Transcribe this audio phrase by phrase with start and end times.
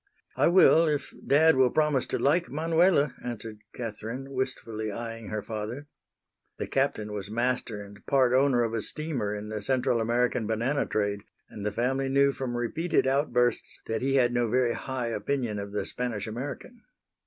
[0.35, 5.85] "I will if dad will promise to like Manuela," answered Catherine, wistfully eying her father.
[6.57, 10.87] The Captain was master and part owner of a steamer in the Central American banana
[10.87, 15.59] trade, and the family knew from repeated outbursts that he had no very high opinion
[15.59, 16.81] of the Spanish American.